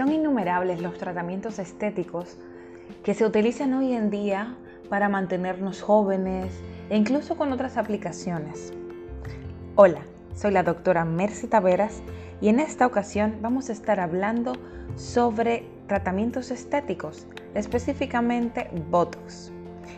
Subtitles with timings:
[0.00, 2.38] Son innumerables los tratamientos estéticos
[3.04, 4.56] que se utilizan hoy en día
[4.88, 8.72] para mantenernos jóvenes e incluso con otras aplicaciones.
[9.76, 10.00] Hola,
[10.34, 12.02] soy la doctora Mercy Taveras
[12.40, 14.54] y en esta ocasión vamos a estar hablando
[14.96, 19.52] sobre tratamientos estéticos, específicamente Botox.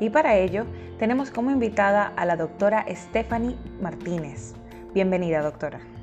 [0.00, 0.66] Y para ello
[0.98, 4.54] tenemos como invitada a la doctora Stephanie Martínez.
[4.92, 5.93] Bienvenida, doctora.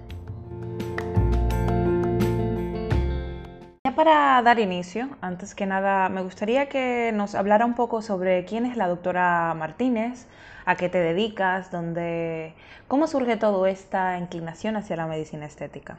[3.95, 8.65] Para dar inicio, antes que nada, me gustaría que nos hablara un poco sobre quién
[8.65, 10.27] es la doctora Martínez,
[10.65, 12.55] a qué te dedicas, dónde,
[12.87, 15.97] cómo surge toda esta inclinación hacia la medicina estética.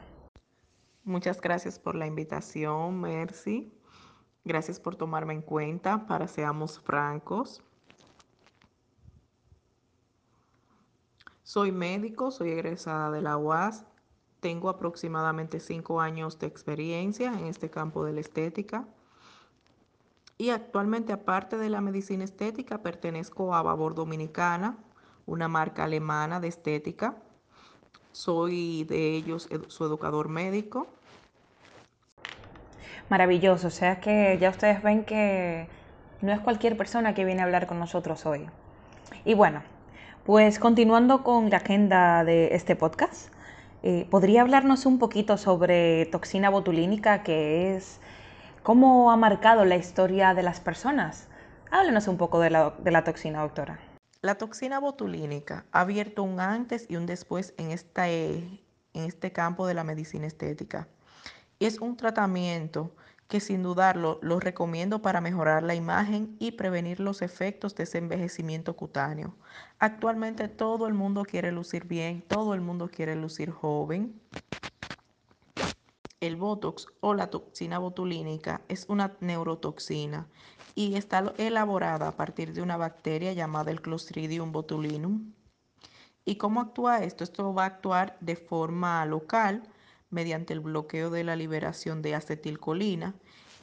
[1.03, 3.71] Muchas gracias por la invitación, Mercy.
[4.43, 7.63] Gracias por tomarme en cuenta para seamos francos.
[11.43, 13.85] Soy médico, soy egresada de la UAS,
[14.43, 18.85] tengo aproximadamente cinco años de experiencia en este campo de la estética
[20.37, 24.75] y actualmente aparte de la medicina estética pertenezco a Babor Dominicana,
[25.25, 27.15] una marca alemana de estética.
[28.11, 30.87] Soy de ellos su educador médico.
[33.07, 35.69] Maravilloso, o sea que ya ustedes ven que
[36.19, 38.49] no es cualquier persona que viene a hablar con nosotros hoy.
[39.23, 39.61] Y bueno,
[40.25, 43.32] pues continuando con la agenda de este podcast,
[43.83, 47.99] eh, ¿podría hablarnos un poquito sobre toxina botulínica, que es
[48.63, 51.27] cómo ha marcado la historia de las personas?
[51.69, 53.79] Háblenos un poco de la, toxina, doctora.
[54.21, 58.59] La toxina botulínica ha abierto un antes y un después en, esta, en
[58.93, 60.87] este campo de la medicina estética.
[61.59, 62.95] Es un tratamiento
[63.27, 67.97] que sin dudarlo lo recomiendo para mejorar la imagen y prevenir los efectos de ese
[67.97, 69.35] envejecimiento cutáneo.
[69.79, 74.19] Actualmente todo el mundo quiere lucir bien, todo el mundo quiere lucir joven.
[76.19, 80.27] El Botox o la toxina botulínica es una neurotoxina
[80.75, 85.33] y está elaborada a partir de una bacteria llamada el Clostridium botulinum.
[86.25, 87.23] ¿Y cómo actúa esto?
[87.23, 89.63] Esto va a actuar de forma local
[90.13, 93.13] mediante el bloqueo de la liberación de acetilcolina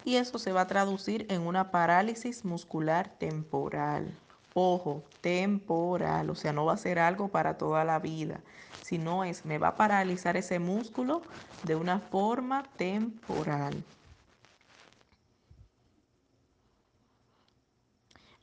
[0.04, 4.12] y eso se va a traducir en una parálisis muscular temporal.
[4.54, 8.40] Ojo, temporal, o sea, no va a ser algo para toda la vida,
[8.82, 11.22] sino es, me va a paralizar ese músculo
[11.62, 13.84] de una forma temporal.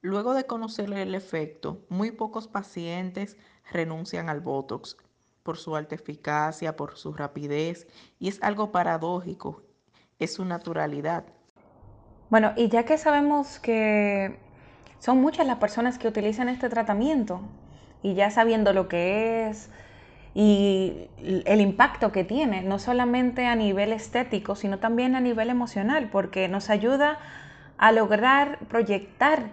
[0.01, 3.35] Luego de conocer el efecto, muy pocos pacientes
[3.69, 4.95] renuncian al Botox
[5.47, 7.87] por su alta eficacia, por su rapidez,
[8.19, 9.61] y es algo paradójico,
[10.19, 11.23] es su naturalidad.
[12.29, 14.39] Bueno, y ya que sabemos que
[14.99, 17.39] son muchas las personas que utilizan este tratamiento,
[18.03, 19.69] y ya sabiendo lo que es
[20.33, 26.09] y el impacto que tiene, no solamente a nivel estético, sino también a nivel emocional,
[26.11, 27.19] porque nos ayuda
[27.77, 29.51] a lograr proyectar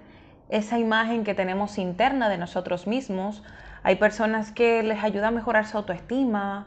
[0.49, 3.45] esa imagen que tenemos interna de nosotros mismos,
[3.85, 6.67] hay personas que les ayuda a mejorar su autoestima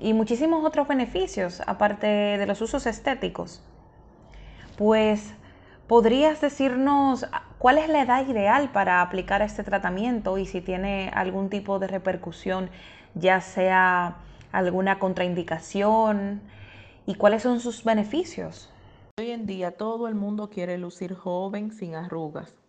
[0.00, 3.62] y muchísimos otros beneficios, aparte de los usos estéticos.
[4.76, 5.34] Pues,
[5.86, 7.26] ¿podrías decirnos
[7.58, 11.86] cuál es la edad ideal para aplicar este tratamiento y si tiene algún tipo de
[11.86, 12.70] repercusión,
[13.14, 14.16] ya sea
[14.50, 16.42] alguna contraindicación
[17.06, 18.68] y cuáles son sus beneficios?
[19.20, 22.61] Hoy en día todo el mundo quiere lucir joven sin arrugas.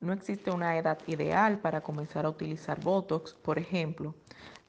[0.00, 3.34] No existe una edad ideal para comenzar a utilizar Botox.
[3.34, 4.14] Por ejemplo,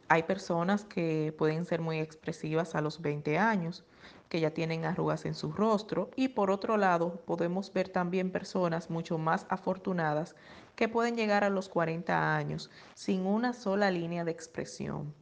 [0.08, 3.86] hay personas que pueden ser muy expresivas a los 20 años,
[4.28, 6.10] que ya tienen arrugas en su rostro.
[6.16, 10.36] Y por otro lado, podemos ver también personas mucho más afortunadas
[10.76, 15.14] que pueden llegar a los 40 años sin una sola línea de expresión.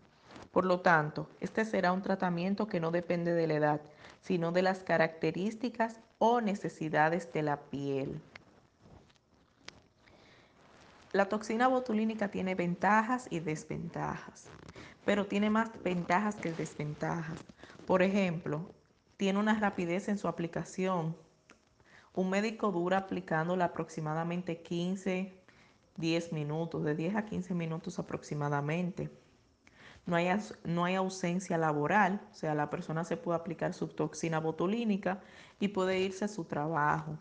[0.52, 3.82] Por lo tanto, este será un tratamiento que no depende de la edad,
[4.22, 8.22] sino de las características o necesidades de la piel.
[11.14, 14.50] La toxina botulínica tiene ventajas y desventajas,
[15.06, 17.40] pero tiene más ventajas que desventajas.
[17.86, 18.70] Por ejemplo,
[19.16, 21.16] tiene una rapidez en su aplicación.
[22.14, 25.34] Un médico dura aplicándola aproximadamente 15,
[25.96, 29.10] 10 minutos, de 10 a 15 minutos aproximadamente.
[30.06, 30.30] No hay,
[30.66, 35.22] no hay, ausencia laboral, o sea, la persona se puede aplicar su toxina botulínica
[35.60, 37.18] y puede irse a su trabajo.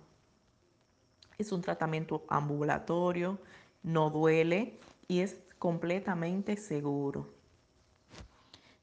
[1.38, 3.38] Es un tratamiento ambulatorio,
[3.87, 7.33] no duele y es completamente seguro.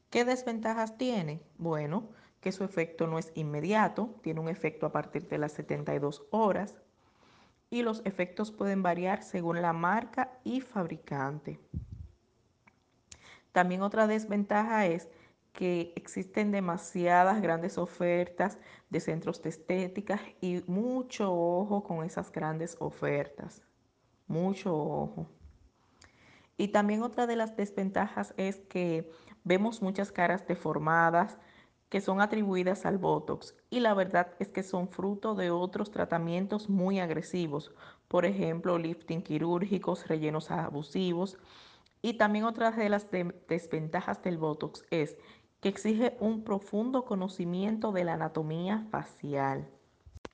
[0.10, 1.42] ¿Qué desventajas tiene?
[1.58, 2.10] Bueno,
[2.40, 6.76] que su efecto no es inmediato, tiene un efecto a partir de las 72 horas
[7.70, 11.60] y los efectos pueden variar según la marca y fabricante.
[13.52, 15.10] También otra desventaja es
[15.52, 18.58] que existen demasiadas grandes ofertas
[18.90, 23.64] de centros de estética y mucho ojo con esas grandes ofertas.
[24.28, 25.28] Mucho ojo.
[26.58, 29.12] Y también otra de las desventajas es que
[29.44, 31.38] vemos muchas caras deformadas
[31.90, 36.70] que son atribuidas al Botox y la verdad es que son fruto de otros tratamientos
[36.70, 37.72] muy agresivos,
[38.08, 41.38] por ejemplo, lifting quirúrgicos, rellenos abusivos.
[42.02, 45.18] Y también otra de las desventajas del Botox es
[45.62, 49.69] que exige un profundo conocimiento de la anatomía facial.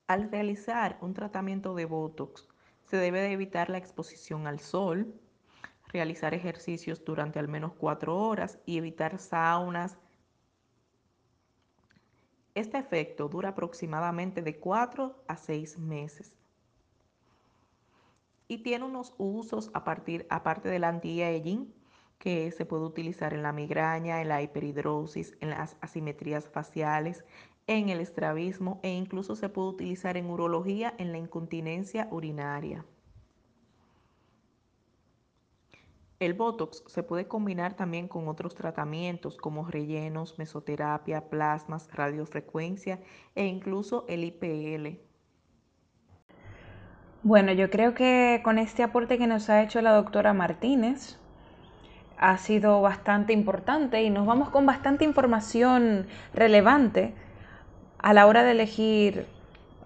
[0.08, 2.49] Al realizar un tratamiento de Botox,
[2.90, 5.14] se debe de evitar la exposición al sol,
[5.90, 9.98] realizar ejercicios durante al menos cuatro horas y evitar saunas.
[12.56, 16.34] Este efecto dura aproximadamente de cuatro a seis meses
[18.48, 21.72] y tiene unos usos a partir, aparte del anti-aging,
[22.18, 27.24] que se puede utilizar en la migraña, en la hiperhidrosis, en las asimetrías faciales,
[27.70, 32.84] en el estrabismo e incluso se puede utilizar en urología en la incontinencia urinaria.
[36.20, 43.00] El Botox se puede combinar también con otros tratamientos como rellenos, mesoterapia, plasmas, radiofrecuencia
[43.36, 45.00] e incluso el IPL.
[47.22, 51.20] Bueno, yo creo que con este aporte que nos ha hecho la doctora Martínez,
[52.18, 57.14] ha sido bastante importante y nos vamos con bastante información relevante
[58.00, 59.26] a la hora de elegir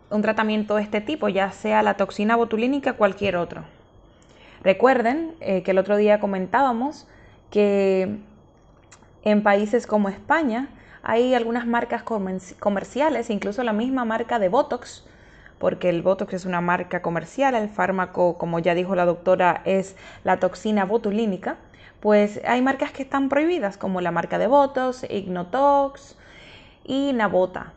[0.09, 3.63] un tratamiento de este tipo, ya sea la toxina botulínica o cualquier otro.
[4.63, 7.07] Recuerden eh, que el otro día comentábamos
[7.49, 8.17] que
[9.23, 10.69] en países como España
[11.01, 12.03] hay algunas marcas
[12.59, 15.05] comerciales, incluso la misma marca de Botox,
[15.59, 19.95] porque el Botox es una marca comercial, el fármaco, como ya dijo la doctora, es
[20.23, 21.57] la toxina botulínica
[22.03, 26.17] pues hay marcas que están prohibidas, como la marca de Botox, Ignotox
[26.83, 27.71] y Nabota.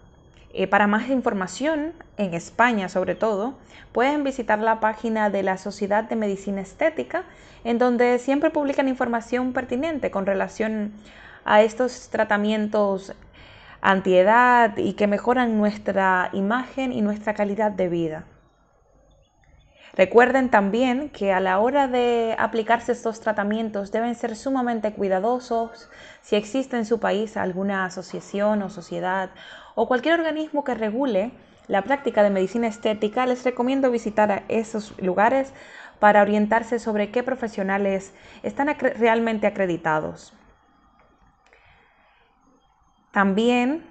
[0.52, 3.54] Eh, para más información, en España sobre todo,
[3.92, 7.24] pueden visitar la página de la Sociedad de Medicina Estética,
[7.64, 10.92] en donde siempre publican información pertinente con relación
[11.44, 13.14] a estos tratamientos
[13.80, 18.24] antiedad y que mejoran nuestra imagen y nuestra calidad de vida.
[19.94, 25.88] Recuerden también que a la hora de aplicarse estos tratamientos deben ser sumamente cuidadosos.
[26.20, 29.30] Si existe en su país alguna asociación o sociedad
[29.76, 31.30] o cualquier organismo que regule
[31.68, 35.52] la práctica de medicina estética, les recomiendo visitar esos lugares
[36.00, 40.32] para orientarse sobre qué profesionales están realmente acreditados.
[43.12, 43.86] También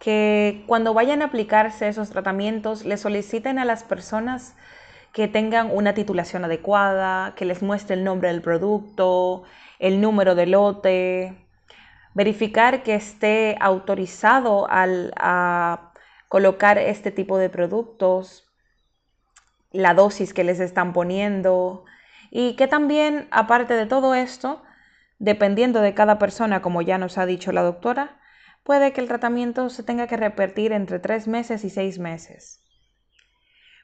[0.00, 4.56] que cuando vayan a aplicarse esos tratamientos, le soliciten a las personas
[5.12, 9.44] que tengan una titulación adecuada, que les muestre el nombre del producto,
[9.78, 11.49] el número de lote,
[12.14, 15.92] verificar que esté autorizado al, a
[16.28, 18.48] colocar este tipo de productos,
[19.72, 21.84] la dosis que les están poniendo
[22.30, 24.62] y que también, aparte de todo esto,
[25.18, 28.20] dependiendo de cada persona, como ya nos ha dicho la doctora,
[28.64, 32.64] puede que el tratamiento se tenga que repetir entre tres meses y seis meses.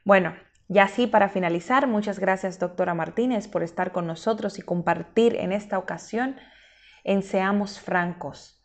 [0.05, 0.35] Bueno,
[0.69, 5.53] y así, para finalizar, muchas gracias, doctora Martínez, por estar con nosotros y compartir en
[5.53, 6.37] esta ocasión
[7.07, 8.61] en Seamos Francos.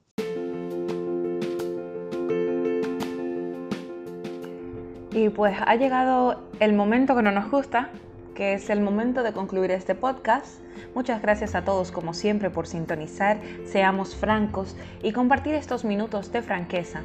[5.12, 7.90] Y pues ha llegado el momento que no nos gusta,
[8.36, 10.62] que es el momento de concluir este podcast.
[10.96, 16.42] Muchas gracias a todos como siempre por sintonizar, seamos francos y compartir estos minutos de
[16.42, 17.02] franqueza.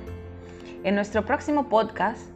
[0.85, 2.35] En nuestro próximo podcast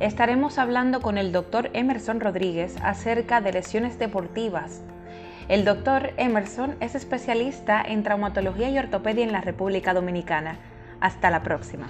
[0.00, 4.80] estaremos hablando con el doctor Emerson Rodríguez acerca de lesiones deportivas.
[5.48, 10.56] El doctor Emerson es especialista en traumatología y ortopedia en la República Dominicana.
[11.00, 11.88] Hasta la próxima.